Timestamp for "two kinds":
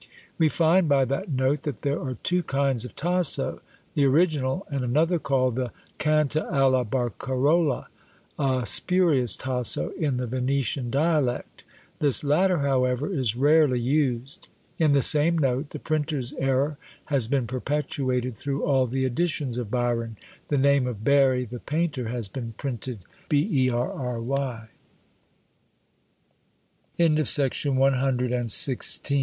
2.23-2.85